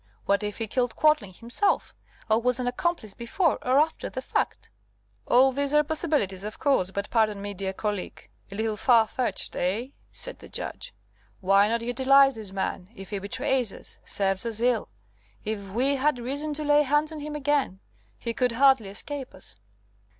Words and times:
What 0.25 0.41
if 0.41 0.57
he 0.57 0.65
killed 0.65 0.95
Quadling 0.95 1.31
himself, 1.33 1.93
or 2.27 2.41
was 2.41 2.59
an 2.59 2.65
accomplice 2.65 3.13
before 3.13 3.59
or 3.63 3.77
after 3.77 4.09
the 4.09 4.19
fact?" 4.23 4.71
"All 5.27 5.51
these 5.51 5.75
are 5.75 5.83
possibilities, 5.83 6.43
of 6.43 6.57
course, 6.57 6.89
but 6.89 7.11
pardon 7.11 7.39
me, 7.39 7.53
dear 7.53 7.71
colleague 7.71 8.27
a 8.51 8.55
little 8.55 8.77
far 8.77 9.05
fetched, 9.05 9.55
eh?" 9.55 9.89
said 10.11 10.39
the 10.39 10.49
Judge. 10.49 10.91
"Why 11.39 11.67
not 11.67 11.83
utilize 11.83 12.33
this 12.33 12.51
man? 12.51 12.89
If 12.95 13.11
he 13.11 13.19
betrays 13.19 13.71
us 13.71 13.99
serves 14.03 14.43
us 14.43 14.59
ill 14.59 14.89
if 15.45 15.69
we 15.69 15.97
had 15.97 16.17
reason 16.17 16.55
to 16.55 16.63
lay 16.63 16.81
hands 16.81 17.11
on 17.11 17.19
him 17.19 17.35
again, 17.35 17.79
he 18.17 18.33
could 18.33 18.53
hardly 18.53 18.89
escape 18.89 19.35
us." 19.35 19.55